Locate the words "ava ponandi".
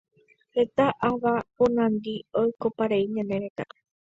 1.09-2.15